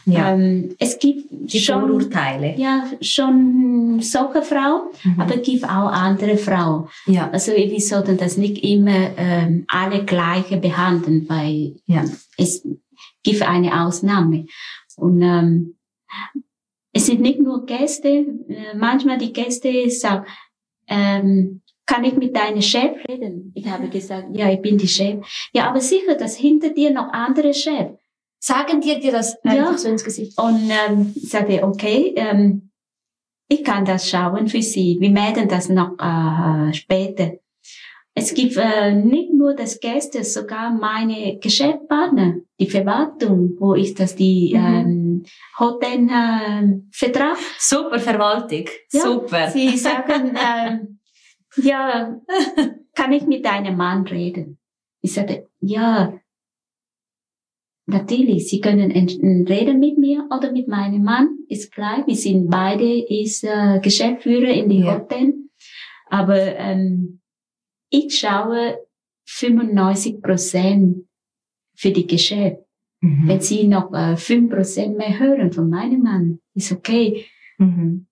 [0.06, 0.34] Ja.
[0.34, 2.56] Ähm, es gibt die schon Vorurteile.
[2.58, 5.22] Ja, schon solche Frau, mhm.
[5.22, 6.88] aber es gibt auch andere Frauen.
[7.06, 7.30] Ja.
[7.30, 12.04] Also wir sollten das nicht immer ähm, alle gleiche behandeln, weil ja.
[12.38, 12.68] es
[13.24, 14.46] gibt eine Ausnahme.
[14.96, 15.76] Und ähm,
[16.92, 20.26] es sind nicht nur Gäste, äh, manchmal die Gäste sagen,
[20.90, 23.52] ähm, kann ich mit deinem Chef reden?
[23.56, 25.26] Ich habe gesagt, ja, ich bin die Chef.
[25.54, 27.98] Ja, aber sicher, dass hinter dir noch andere Chef.
[28.40, 29.78] Sagen dir dir das einfach ja.
[29.78, 30.38] so ins Gesicht?
[30.40, 32.70] Und ähm, ich sagte, okay, ähm,
[33.48, 34.98] ich kann das schauen für Sie.
[35.00, 37.32] Wir melden das noch äh, später.
[38.20, 44.16] Es gibt äh, nicht nur das Gäste, sogar meine Geschäftspartner, die Verwaltung, wo ist das
[44.16, 44.66] die mhm.
[44.66, 45.26] ähm,
[45.58, 47.38] Hotel äh, Vertrag?
[47.58, 49.48] Super Verwaltung, ja, super.
[49.50, 50.80] Sie sagen, äh,
[51.62, 52.20] ja,
[52.94, 54.60] kann ich mit deinem Mann reden?
[55.02, 56.14] Ich sagte, ja,
[57.92, 62.04] Natürlich, Sie können reden mit mir oder mit meinem Mann, ist klar.
[62.06, 64.94] Wir sind beide ist äh, Geschäftsführer in die ja.
[64.94, 65.34] Hotel.
[66.06, 67.19] Aber ähm,
[67.90, 68.80] ich schaue
[69.26, 71.08] 95 Prozent
[71.76, 72.64] für die Geschäft.
[73.02, 73.28] Mhm.
[73.28, 77.26] Wenn Sie noch äh, 5 Prozent mehr hören von meinem Mann, ist okay.
[77.58, 78.08] Mhm.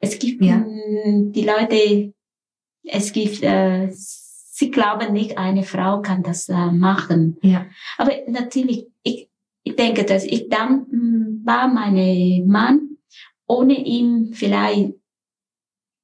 [0.00, 0.64] Es gibt ja.
[0.64, 2.14] die Leute,
[2.84, 7.36] es gibt, äh, sie glauben nicht, eine Frau kann das äh, machen.
[7.42, 7.66] Ja.
[7.98, 9.28] Aber natürlich, ich,
[9.62, 10.86] ich denke, dass ich dann
[11.44, 12.96] war meine Mann.
[13.46, 14.94] Ohne ihn vielleicht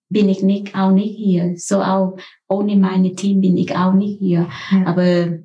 [0.08, 1.54] bin ich nicht, auch nicht hier.
[1.56, 4.48] So auch ohne meine Team bin ich auch nicht hier.
[4.70, 4.86] Ja.
[4.86, 5.38] Aber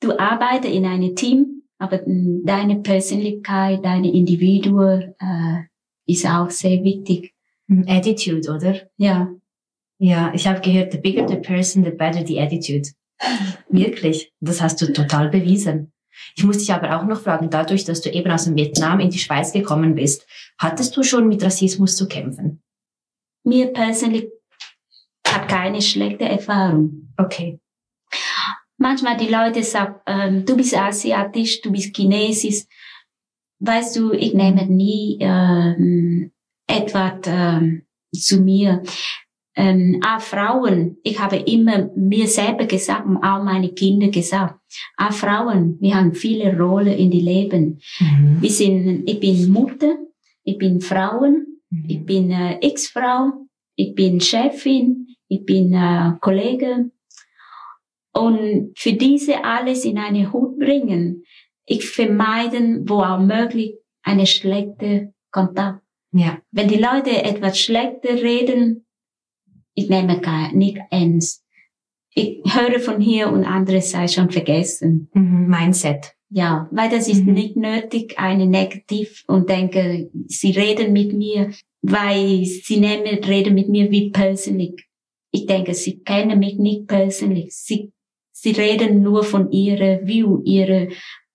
[0.00, 5.62] du arbeitest in einem Team aber deine Persönlichkeit, deine Individuum äh,
[6.06, 7.34] ist auch sehr wichtig.
[7.68, 8.80] Hm, Attitude, oder?
[8.96, 9.32] Ja.
[10.00, 12.88] Ja, ich habe gehört, the bigger the person, the better the attitude.
[13.68, 14.32] Wirklich.
[14.40, 15.92] Das hast du total bewiesen.
[16.36, 19.10] Ich muss dich aber auch noch fragen, dadurch, dass du eben aus dem Vietnam in
[19.10, 20.26] die Schweiz gekommen bist,
[20.58, 22.60] hattest du schon mit Rassismus zu kämpfen?
[23.44, 24.28] Mir persönlich
[25.38, 27.08] hat keine schlechte Erfahrung.
[27.16, 27.60] Okay.
[28.76, 32.64] Manchmal die Leute sagen, ähm, du bist asiatisch, du bist chinesisch.
[33.60, 36.30] Weißt du, ich nehme nie ähm,
[36.66, 37.82] etwas ähm,
[38.14, 38.82] zu mir.
[39.56, 44.60] Ähm, auch Frauen, ich habe immer mir selber gesagt und auch meine Kinder gesagt,
[44.96, 47.80] auch Frauen, wir haben viele Rollen in die Leben.
[47.98, 48.40] Mhm.
[48.40, 49.96] Wir sind, ich bin Mutter,
[50.44, 53.32] ich bin Frauen, ich bin äh, Ex-Frau,
[53.74, 56.90] ich bin Chefin, ich bin äh, Kollege.
[58.12, 61.24] Und für diese alles in eine Hut bringen,
[61.66, 65.82] ich vermeiden, wo auch möglich, eine schlechte Kontakt.
[66.12, 66.38] Ja.
[66.50, 68.86] Wenn die Leute etwas Schlechtes reden,
[69.74, 71.44] ich nehme gar nicht ernst.
[72.14, 75.10] Ich höre von hier und andere sei schon vergessen.
[75.12, 75.46] Mhm.
[75.48, 76.14] Mindset.
[76.30, 77.32] Ja, weil das ist Mhm.
[77.34, 83.68] nicht nötig, eine negativ und denke, sie reden mit mir, weil sie nehmen, reden mit
[83.68, 84.87] mir wie persönlich.
[85.30, 87.54] Ich denke, sie kennen mich nicht persönlich.
[87.56, 87.92] Sie,
[88.32, 90.88] sie reden nur von ihrer View, ihrer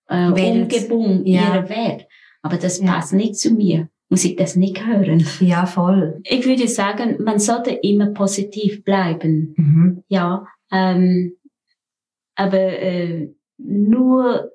[0.08, 0.62] äh, Welt.
[0.72, 1.42] Umgebung, Ja.
[1.54, 2.06] ihrer Welt.
[2.42, 2.92] Aber das Ja.
[2.92, 3.88] passt nicht zu mir.
[4.10, 5.26] Muss ich das nicht hören?
[5.40, 6.20] Ja, voll.
[6.24, 9.54] Ich würde sagen, man sollte immer positiv bleiben.
[9.56, 10.04] Mhm.
[10.08, 11.36] Ja, ähm,
[12.36, 14.50] aber äh, nur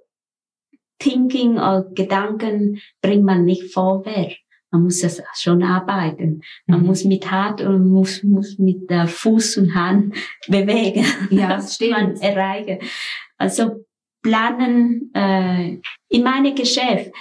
[0.99, 4.35] Thinking oder Gedanken bringt man nicht vorwärts.
[4.71, 6.41] Man muss das schon arbeiten.
[6.67, 6.85] Man Mhm.
[6.87, 10.13] muss mit Hand und muss, muss mit äh, Fuß und Hand
[10.47, 11.05] bewegen.
[11.31, 11.91] Ja, das stimmt.
[11.91, 12.77] man erreichen.
[13.37, 13.85] Also
[14.21, 15.77] planen äh,
[16.09, 17.11] in meinem Geschäft.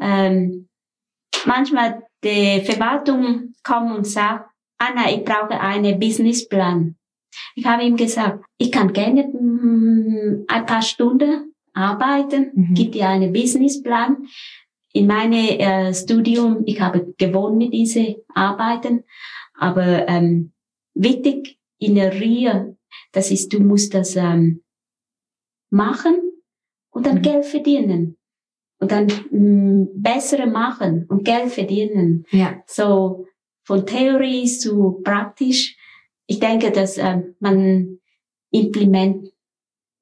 [0.00, 0.68] Ähm,
[1.44, 6.96] manchmal die Verwaltung kommt und sagt, Anna, ich brauche einen Businessplan.
[7.54, 12.74] Ich habe ihm gesagt, ich kann gerne mm, ein paar Stunden arbeiten, Mhm.
[12.74, 14.26] gib dir einen Businessplan.
[14.96, 19.04] In meinem äh, Studium, ich habe gewohnt mit diesen Arbeiten,
[19.52, 20.52] aber ähm,
[20.94, 22.50] wichtig in der Rie,
[23.12, 24.62] das ist, du musst das ähm,
[25.68, 26.16] machen
[26.90, 27.22] und dann Mhm.
[27.22, 28.16] Geld verdienen
[28.80, 32.24] und dann mh, bessere machen und Geld verdienen.
[32.30, 32.62] Ja.
[32.66, 33.26] So
[33.64, 35.76] von Theorie zu praktisch.
[36.26, 37.98] Ich denke, dass ähm, man
[38.50, 39.28] implement,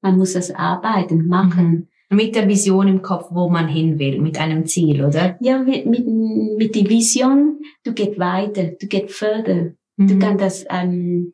[0.01, 1.89] man muss das arbeiten, machen.
[2.09, 5.37] Mit der Vision im Kopf, wo man hin will, mit einem Ziel, oder?
[5.41, 9.73] Ja, mit, mit, mit der Vision, du gehst weiter, du gehst further.
[9.97, 10.19] Du Mhm.
[10.19, 11.33] kannst das ähm,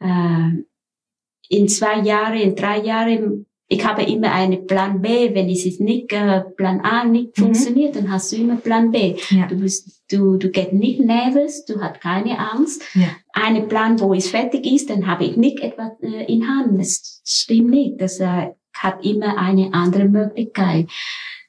[0.00, 0.50] äh,
[1.48, 5.34] in zwei Jahren, in drei Jahren, ich habe immer einen Plan B.
[5.34, 7.42] Wenn es nicht äh, Plan A nicht Mhm.
[7.44, 9.16] funktioniert, dann hast du immer Plan B.
[9.30, 9.46] Ja.
[9.46, 12.82] Du bist, du, du gehst nicht nervös, du hast keine Angst.
[12.94, 13.08] Ja.
[13.32, 16.78] Einen Plan, wo es fertig ist, dann habe ich nicht etwas äh, in Hand.
[16.78, 18.00] Das stimmt nicht.
[18.00, 20.88] Das äh, hat immer eine andere Möglichkeit.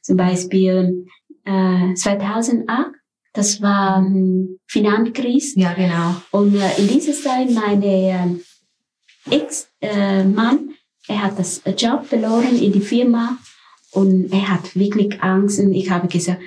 [0.01, 1.07] Zum Beispiel
[1.45, 2.91] äh, 2008,
[3.33, 5.59] das war ähm, Finanzkrise.
[5.59, 6.15] Ja, genau.
[6.31, 8.41] Und äh, in dieser Zeit meine ähm,
[9.29, 10.69] Ex-Mann,
[11.07, 13.37] er hat das Job verloren in die Firma
[13.91, 16.41] und er hat wirklich Angst und ich habe gesagt,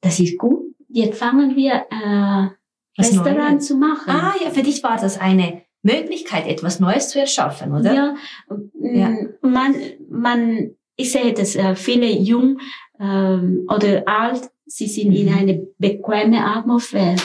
[0.00, 2.50] das ist gut, jetzt fangen wir äh,
[2.96, 3.66] Was Restaurant Neues.
[3.66, 4.10] zu machen.
[4.10, 7.94] Ah, ja, für dich war das eine Möglichkeit, etwas Neues zu erschaffen, oder?
[7.94, 8.14] Ja,
[8.80, 9.14] Ja.
[9.42, 9.74] man,
[10.10, 12.58] man, ich sehe, dass äh, viele jung
[13.00, 15.38] ähm, oder alt, sie sind in Mhm.
[15.38, 17.16] eine bequeme Atmosphäre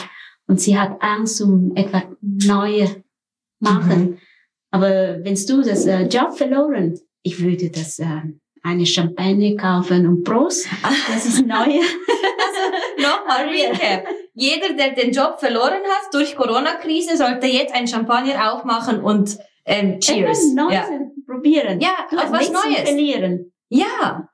[0.46, 2.96] und sie hat Angst um etwas Neues
[3.60, 4.00] machen.
[4.02, 4.18] Mhm.
[4.70, 4.88] Aber
[5.24, 8.06] wenn du das äh, Job verloren, ich würde das äh,
[8.62, 10.66] eine Champagne kaufen und Prost,
[11.08, 11.80] das ist neu.
[12.98, 14.06] Nochmal Recap.
[14.34, 20.00] Jeder, der den Job verloren hat durch Corona-Krise, sollte jetzt ein Champagner aufmachen und ähm,
[20.00, 20.52] Cheers.
[20.54, 20.88] Neues Ja.
[21.26, 21.80] probieren.
[21.80, 22.80] ja, auf was Neues.
[22.80, 23.52] verlieren.
[23.68, 24.28] Ja,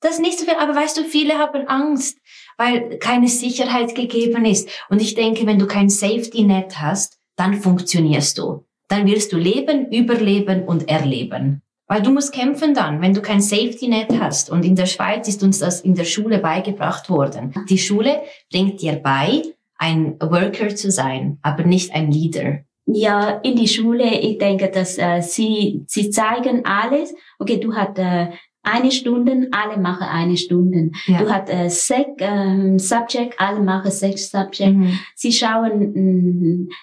[0.00, 0.54] das ist nicht so viel.
[0.54, 2.18] Aber weißt du, viele haben Angst,
[2.58, 4.68] weil keine Sicherheit gegeben ist.
[4.90, 8.64] Und ich denke, wenn du kein Safety-Net hast, dann funktionierst du.
[8.88, 11.62] Dann wirst du leben, überleben und erleben.
[11.88, 14.50] Weil du musst kämpfen dann, wenn du kein Safety-Net hast.
[14.50, 17.54] Und in der Schweiz ist uns das in der Schule beigebracht worden.
[17.68, 19.42] Die Schule bringt dir bei,
[19.78, 22.60] ein Worker zu sein, aber nicht ein Leader.
[22.86, 27.14] Ja, in die Schule, ich denke, dass äh, sie, sie zeigen alles.
[27.38, 28.28] Okay, du hast äh,
[28.62, 30.90] eine Stunde, alle machen eine Stunde.
[31.06, 31.18] Ja.
[31.18, 34.76] Du hast äh, sechs ähm, Subject, alle machen sechs Subject.
[34.76, 34.98] Mhm.
[35.14, 36.74] Sie schauen mh,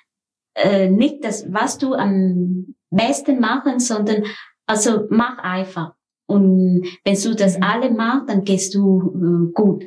[0.56, 4.24] äh, nicht das, was du am besten machen, sondern
[4.67, 5.93] also mach einfach.
[6.28, 7.63] Und wenn du das Mhm.
[7.63, 9.84] alle machst, dann gehst du äh, gut.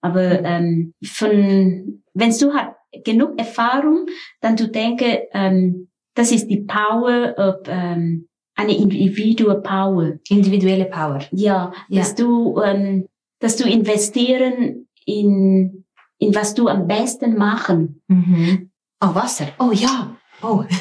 [0.00, 4.06] Aber ähm, von, wenn du hast genug Erfahrung,
[4.40, 10.12] dann du denke, ähm, das ist die Power of ähm, eine individual Power.
[10.28, 11.20] Individuelle Power.
[11.32, 12.00] Ja, Ja.
[12.00, 13.06] dass du, ähm,
[13.40, 15.84] dass du investieren in
[16.22, 18.02] in was du am besten machen.
[18.08, 18.70] Mhm.
[19.02, 19.46] Oh, Wasser.
[19.58, 20.14] Oh ja.
[20.42, 20.64] Oh.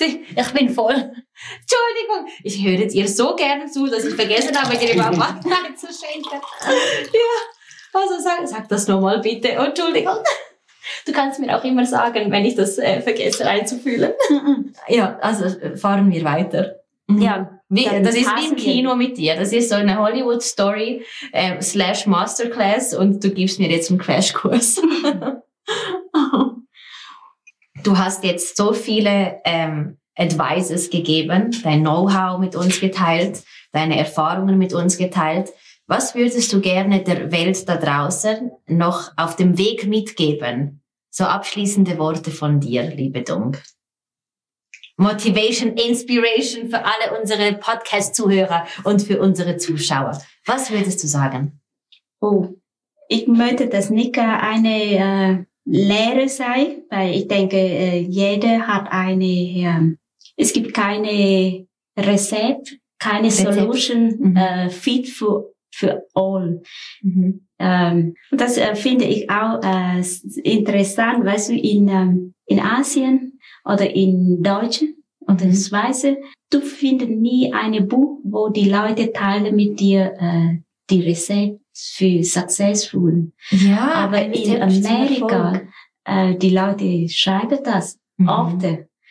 [0.00, 0.94] Ich bin voll.
[0.94, 2.32] Entschuldigung.
[2.42, 6.40] Ich höre dir so gerne zu, dass ich vergessen habe, überhaupt Wasser einzuschenken.
[7.12, 8.00] Ja.
[8.00, 9.56] Also sag, sag das nochmal bitte.
[9.58, 10.16] Oh, Entschuldigung.
[11.06, 14.12] Du kannst mir auch immer sagen, wenn ich das äh, vergesse einzufüllen.
[14.88, 16.76] Ja, also äh, fahren wir weiter.
[17.06, 17.22] Mhm.
[17.22, 18.56] Ja, Wie, das ist wie im.
[18.56, 19.36] Kino mit dir.
[19.36, 24.80] Das ist so eine Hollywood-Story äh, slash Masterclass und du gibst mir jetzt einen Crashkurs.
[27.82, 34.58] du hast jetzt so viele ähm, Advices gegeben, dein Know-how mit uns geteilt, deine Erfahrungen
[34.58, 35.50] mit uns geteilt.
[35.86, 40.82] Was würdest du gerne der Welt da draußen noch auf dem Weg mitgeben?
[41.10, 43.56] So abschließende Worte von dir, liebe Dung.
[44.96, 50.20] Motivation, Inspiration für alle unsere Podcast-Zuhörer und für unsere Zuschauer.
[50.44, 51.60] Was würdest du sagen?
[52.20, 52.50] Oh,
[53.08, 59.24] ich möchte, dass äh, eine äh, Lehre sei, weil ich denke, äh, jeder hat eine,
[59.24, 59.98] ähm,
[60.36, 61.66] es gibt keine
[61.98, 63.54] Rezept, keine Rezept.
[63.54, 64.36] Solution Mhm.
[64.36, 66.62] äh, fit für, für all.
[67.58, 70.02] Ähm, und das äh, finde ich auch äh,
[70.42, 75.54] interessant, weißt du, in, ähm, in Asien oder in Deutschland oder in Mhm.
[75.54, 76.06] Schweiz,
[76.50, 81.60] du findest nie ein Buch, wo die Leute teilen mit dir äh, die Rezept
[81.94, 83.32] für successful.
[83.50, 85.60] Ja, Aber in Amerika,
[86.04, 88.28] äh, die Leute schreiben das Mhm.
[88.28, 88.62] oft.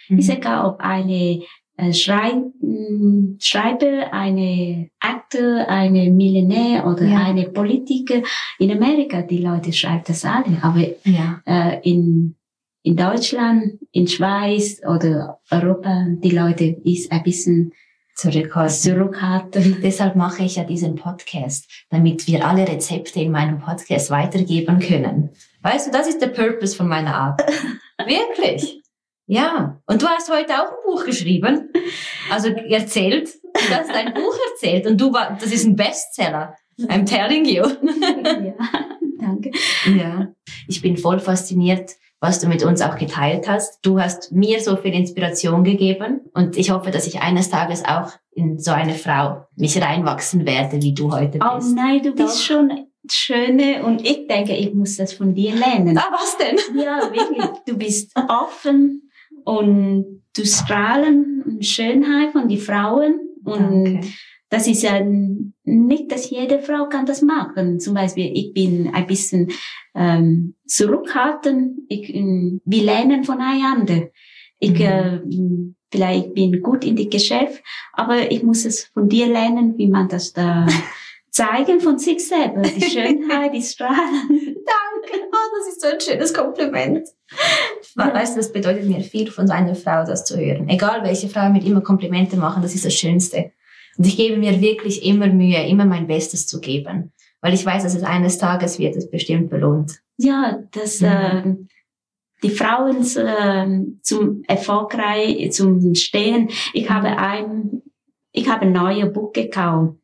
[0.09, 0.19] Mhm.
[0.19, 1.41] Ist egal, ob eine
[1.77, 7.23] äh, Schrei mh, Schreiber, eine Akteur, eine Millionär oder Ja.
[7.25, 8.21] eine Politiker.
[8.59, 10.57] In Amerika, die Leute schreiben das alle.
[10.61, 11.41] Aber Ja.
[11.45, 12.35] äh, in,
[12.83, 17.71] in Deutschland, in Schweiz oder Europa, die Leute ist ein bisschen
[18.19, 18.75] Zurückhalten.
[18.75, 19.77] zurückhaltend.
[19.83, 25.29] Deshalb mache ich ja diesen Podcast, damit wir alle Rezepte in meinem Podcast weitergeben können.
[25.61, 27.49] Weißt du, das ist der Purpose von meiner Arbeit.
[27.97, 28.81] Wirklich.
[29.25, 29.79] Ja.
[29.85, 31.71] Und du hast heute auch ein Buch geschrieben.
[32.29, 33.29] Also erzählt.
[33.53, 36.55] Du hast ein Buch erzählt und du war, das ist ein Bestseller.
[36.87, 37.63] I'm telling you.
[37.63, 38.53] ja,
[39.19, 39.51] danke.
[39.97, 40.27] Ja.
[40.67, 43.79] Ich bin voll fasziniert, was du mit uns auch geteilt hast.
[43.85, 48.11] Du hast mir so viel Inspiration gegeben und ich hoffe, dass ich eines Tages auch
[48.31, 51.75] in so eine Frau mich reinwachsen werde, wie du heute Oh bist.
[51.75, 52.41] nein, du bist Doch.
[52.55, 55.97] schon schöne und ich denke, ich muss das von dir lernen.
[55.97, 56.57] Ah, was denn?
[56.79, 57.45] Ja, wirklich.
[57.65, 59.09] Du bist offen
[59.45, 64.07] und du strahlen Schönheit von die Frauen und Danke.
[64.49, 64.99] Das ist ja
[65.63, 67.79] nicht, dass jede Frau kann das machen.
[67.79, 69.51] Zum Beispiel, ich bin ein bisschen
[69.95, 71.81] ähm, zurückhaltend.
[71.87, 74.09] Ich, ähm, wir lernen voneinander.
[74.59, 74.81] Ich Mhm.
[74.81, 75.19] äh,
[75.91, 80.07] vielleicht bin gut in die Geschäft, aber ich muss es von dir lernen, wie man
[80.09, 80.65] das da
[81.31, 82.61] zeigen von sich selber.
[82.61, 84.27] Die Schönheit, die Strahlen.
[84.29, 85.27] Danke.
[85.31, 87.07] Oh, das ist so ein schönes Kompliment.
[87.95, 90.67] Weißt du, das bedeutet mir viel von so einer Frau, das zu hören.
[90.69, 93.51] Egal welche Frau mir immer Komplimente machen, das ist das Schönste.
[93.99, 97.11] Und ich gebe mir wirklich immer Mühe, immer mein Bestes zu geben.
[97.41, 99.99] Weil ich weiß, dass es eines Tages wird es bestimmt belohnt.
[100.17, 101.07] Ja, dass Mhm.
[101.07, 101.55] äh,
[102.43, 106.49] die Frauen äh, zum erfolgreich zum Stehen.
[106.73, 107.81] Ich habe ein,
[108.31, 109.95] ich habe ein neues Buch gekauft,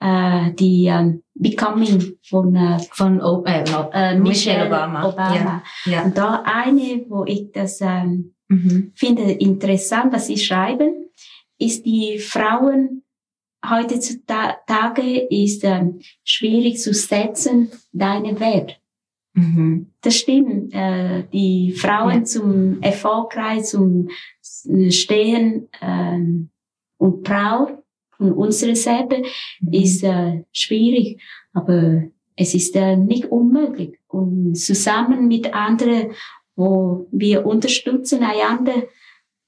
[0.00, 5.08] äh, die ähm, Becoming von äh, Von o äh, äh, Michelle Obama.
[5.08, 5.62] Obama.
[5.84, 6.04] Ja.
[6.04, 8.92] Und da eine, wo ich das ähm, Mhm.
[8.94, 11.10] finde interessant, was sie schreiben,
[11.58, 13.02] ist die Frauen
[13.70, 18.80] heutzutage ist ähm, schwierig zu setzen, deine Wert.
[19.34, 19.92] Mhm.
[20.00, 20.72] Das stimmt.
[20.74, 22.24] Äh, die Frauen Ja.
[22.24, 24.08] zum erfolgreich zum
[24.88, 26.50] Stehen ähm,
[26.98, 27.78] und Braut
[28.16, 29.22] von unserer Seite
[29.60, 29.72] Mhm.
[29.72, 31.20] ist äh, schwierig,
[31.52, 33.98] aber es ist äh, nicht unmöglich.
[34.08, 36.12] Und zusammen mit anderen,
[36.54, 38.84] wo wir unterstützen einander,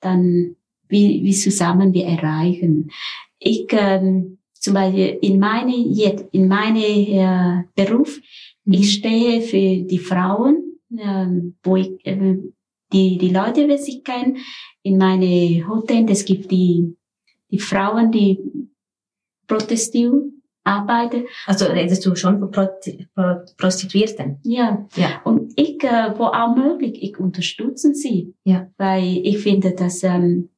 [0.01, 0.57] dann
[0.89, 2.91] wie, wie zusammen wir erreichen.
[3.39, 8.21] Ich ähm, zum Beispiel in meine jetzt in meine äh, Beruf
[8.69, 8.75] Mhm.
[8.75, 12.37] ich stehe für die Frauen, ähm, wo ich, äh,
[12.93, 14.39] die, die Leute, die sich kennen,
[14.83, 16.95] in meine Hotel, es gibt die,
[17.51, 18.39] die Frauen, die
[19.47, 21.25] protestieren, arbeiten.
[21.47, 22.69] Also redest du schon von Pro
[23.15, 24.39] Pro Prostituierten?
[24.43, 24.87] Ja.
[24.97, 25.23] Ja.
[25.25, 28.35] Und ich, äh, wo auch möglich, ich unterstütze sie.
[28.45, 28.71] Ja.
[28.77, 30.51] Weil ich finde, dass, ähm,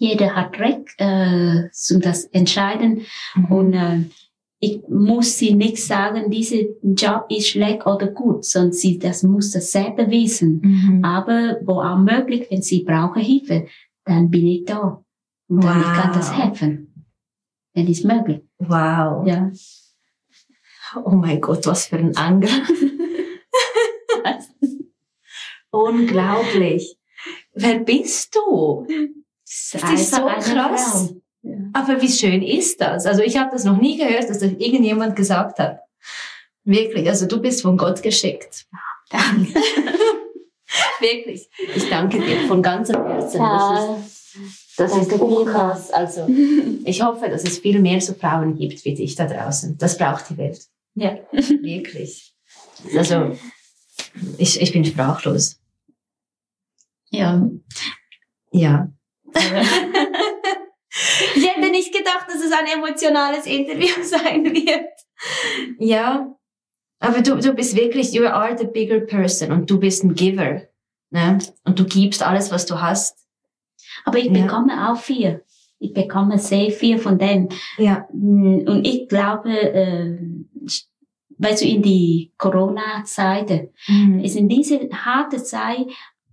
[0.00, 3.02] jeder hat Recht äh, zu das entscheiden
[3.34, 3.44] Mhm.
[3.52, 3.98] und äh,
[4.62, 9.52] ich muss sie nicht sagen, dieser Job ist schlecht oder gut, sondern sie das muss
[9.52, 10.60] das selber wissen.
[10.62, 11.04] Mhm.
[11.04, 13.66] Aber wo auch möglich, wenn sie brauchen Hilfe,
[14.04, 15.02] dann bin ich da
[15.48, 16.38] und dann ich kann das Wow.
[16.38, 17.04] helfen,
[17.74, 18.40] wenn es möglich.
[18.58, 19.26] Wow.
[19.26, 19.50] Ja.
[21.04, 22.70] Oh mein Gott, was für ein Angriff.
[25.70, 26.96] Unglaublich.
[27.54, 28.86] Wer bist du?
[29.72, 31.14] Das ist so krass.
[31.42, 31.56] Ja.
[31.72, 33.06] Aber wie schön ist das?
[33.06, 35.80] Also ich habe das noch nie gehört, dass das irgendjemand gesagt hat.
[36.64, 38.66] Wirklich, also du bist von Gott geschickt.
[39.08, 39.54] Danke.
[41.00, 41.48] Wirklich.
[41.74, 43.40] Ich danke dir von ganzem Herzen.
[43.40, 45.10] Das ist, das ist
[45.46, 45.90] krass.
[45.90, 46.28] Also
[46.84, 49.78] ich hoffe, dass es viel mehr so Frauen gibt wie dich da draußen.
[49.78, 50.64] Das braucht die Welt.
[50.94, 51.18] Ja.
[51.32, 52.34] Wirklich.
[52.96, 53.36] Also
[54.38, 55.58] ich, ich bin sprachlos.
[57.10, 57.48] Ja.
[58.52, 58.92] Ja.
[61.36, 64.86] Ich hätte nicht gedacht, dass es ein emotionales Interview sein wird.
[65.78, 66.34] Ja.
[66.98, 70.62] Aber du, du bist wirklich, you are the bigger person und du bist ein Giver.
[71.10, 71.38] Ne?
[71.64, 73.16] Und du gibst alles, was du hast.
[74.04, 74.32] Aber ich Ja.
[74.42, 75.44] bekomme auch viel.
[75.78, 77.48] Ich bekomme sehr viel von dem.
[77.78, 78.06] Ja.
[78.12, 80.18] Mm, Und ich glaube, äh,
[81.38, 84.20] weißt du, in die Corona-Zeit, Mhm.
[84.20, 85.86] ist in dieser harten Zeit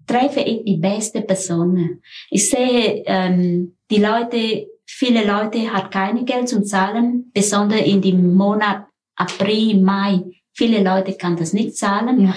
[0.08, 2.02] treffe ich die beste Personen.
[2.30, 8.34] Ich sehe, ähm, die Leute, viele Leute hat keine Geld zum Zahlen, besonders in dem
[8.34, 8.86] Monat
[9.16, 10.22] April, Mai.
[10.54, 12.28] Viele Leute kann das nicht zahlen.
[12.28, 12.36] Ja.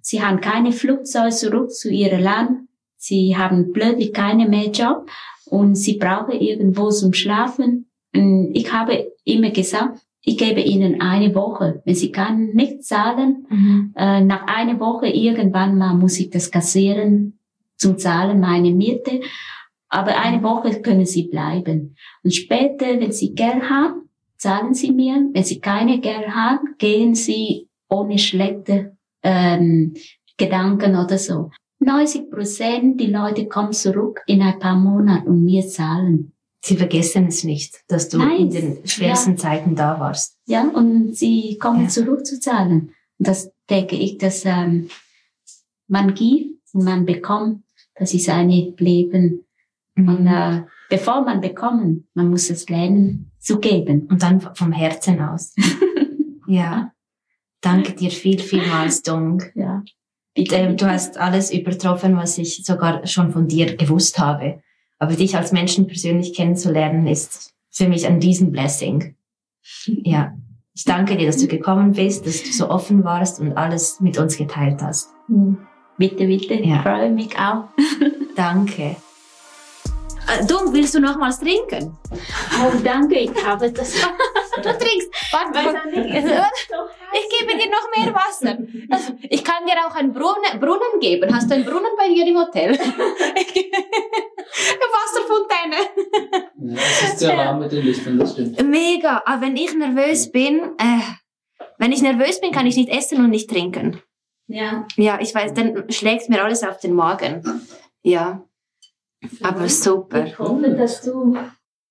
[0.00, 2.68] Sie haben keine Flugzeug zurück zu ihrem Land.
[2.96, 5.08] Sie haben plötzlich keine mehr Job
[5.46, 7.90] und sie brauchen irgendwo zum Schlafen.
[8.12, 11.82] Ich habe immer gesagt, ich gebe ihnen eine Woche.
[11.84, 13.94] Wenn sie kann nicht zahlen, Mhm.
[13.96, 17.38] äh, nach einer Woche irgendwann mal muss ich das kassieren
[17.76, 19.20] zum Zahlen meine Miete.
[19.88, 21.96] Aber eine Woche können sie bleiben.
[22.22, 25.28] Und später, wenn sie Geld haben, zahlen sie mir.
[25.32, 29.94] Wenn sie keine Geld haben, gehen sie ohne schlechte ähm,
[30.36, 31.50] Gedanken oder so.
[31.80, 36.32] 90 Prozent die Leute kommen zurück in ein paar Monaten und mir zahlen.
[36.62, 38.40] Sie vergessen es nicht, dass du Nein.
[38.42, 40.36] in den schwersten Zeiten da warst.
[40.46, 41.88] Ja, und sie kommen Ja.
[41.88, 42.92] zurück zu zahlen.
[43.18, 44.88] Und das denke ich, dass ähm,
[45.88, 47.64] man gibt und man bekommt.
[47.94, 49.44] Das ist ein Leben.
[49.96, 54.06] Und äh, bevor man bekommt, man muss es lernen zu geben.
[54.10, 55.54] Und dann vom Herzen aus.
[56.46, 56.92] ja.
[57.62, 59.42] Danke dir viel, vielmals, Dong.
[59.54, 59.82] Ja.
[60.34, 64.62] Ähm, du hast alles übertroffen, was ich sogar schon von dir gewusst habe.
[65.00, 69.16] Aber dich als Menschen persönlich kennenzulernen, ist für mich ein Riesenblessing.
[69.86, 70.34] Ja.
[70.74, 74.18] Ich danke dir, dass du gekommen bist, dass du so offen warst und alles mit
[74.18, 75.08] uns geteilt hast.
[75.26, 75.58] Hm.
[75.98, 76.54] Bitte, bitte.
[76.54, 76.76] Ja.
[76.76, 77.64] Ich freue mich auch.
[78.36, 78.96] Danke.
[80.28, 81.96] Äh, Dong, willst du nochmals trinken?
[82.10, 83.94] Oh, danke, ich habe das.
[84.56, 85.08] Du trinkst.
[85.32, 85.80] Warte,
[87.12, 88.58] ich gebe dir noch mehr Wasser.
[88.90, 91.34] Also, ich kann dir auch einen Brunnen, Brunnen geben.
[91.34, 92.70] Hast du einen Brunnen bei dir im Hotel?
[92.70, 92.78] Eine
[94.96, 95.76] Wasserfontäne.
[96.58, 98.62] Ja, es ist sehr warm mit den Lichtern, das stimmt.
[98.62, 99.22] Mega.
[99.24, 101.00] Aber wenn ich nervös bin, äh,
[101.78, 104.02] wenn ich nervös bin, kann ich nicht essen und nicht trinken.
[104.46, 104.86] Ja.
[104.96, 107.42] Ja, ich weiß, dann schlägt mir alles auf den Magen.
[108.02, 108.44] Ja.
[109.42, 110.26] Aber super.
[110.26, 111.36] Ich hoffe, dass du